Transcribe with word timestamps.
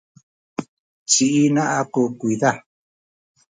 ci 1.09 1.25
ina 1.43 1.63
aku 1.79 2.01
kuyza 2.17 2.51